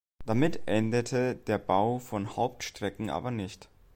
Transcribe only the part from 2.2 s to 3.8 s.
Hauptstrecken aber nicht.